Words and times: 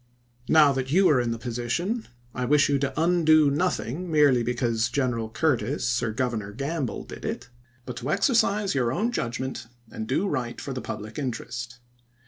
Now 0.49 0.73
that 0.73 0.91
you 0.91 1.07
are 1.09 1.21
in 1.21 1.29
the 1.29 1.37
position, 1.37 2.07
I 2.33 2.43
wish 2.45 2.69
you 2.69 2.79
to 2.79 2.93
undo 2.99 3.51
nothing 3.51 4.09
merely 4.09 4.41
because 4.41 4.89
General 4.89 5.29
Curtis 5.29 6.01
or 6.01 6.11
Gov 6.11 6.31
ernor 6.31 6.57
Gamble 6.57 7.03
did 7.03 7.23
it, 7.23 7.49
but 7.85 7.97
to 7.97 8.09
exercise 8.09 8.73
your 8.73 8.91
own 8.91 9.11
judgment, 9.11 9.67
and 9.91 10.07
do 10.07 10.27
right 10.27 10.59
for 10.59 10.73
the 10.73 10.81
public 10.81 11.19
interest. 11.19 11.81